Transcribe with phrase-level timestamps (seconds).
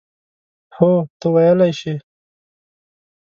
[0.75, 1.93] هو، ته ویلای شې.